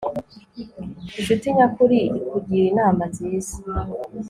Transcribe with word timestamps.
incuti 1.19 1.47
nyakuri 1.57 1.97
ikugira 2.17 2.65
inama 2.71 3.03
nziza 3.11 3.57